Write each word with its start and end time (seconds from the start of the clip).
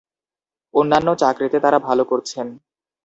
অন্যান্য 0.73 1.09
চাকরিতে 1.15 1.57
তাঁরা 1.59 1.79
ভালো 1.79 2.03
করছেন। 2.03 2.47